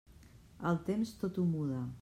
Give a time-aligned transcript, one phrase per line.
[0.71, 1.87] El temps, tot ho muda.